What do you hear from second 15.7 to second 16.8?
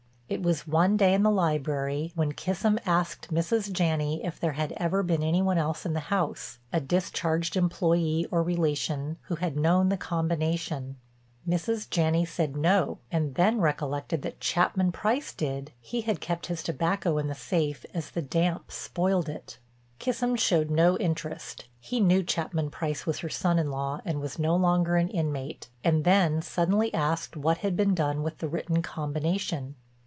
he had kept his